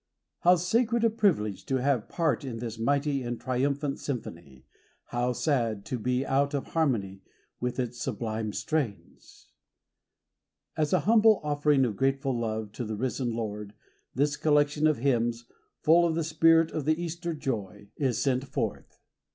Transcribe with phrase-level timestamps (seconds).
[0.39, 4.65] How sacred a privilege to have part in this mighty and triumphant sym phony,
[5.09, 7.21] how sad to be out of harmony
[7.59, 9.49] with its sublime strains!
[10.75, 13.75] As a humble offering of grateful love to the risen Lord,
[14.15, 15.45] this collection of hymns,
[15.83, 19.01] full of the spirit of the Easter joy, is sent forth.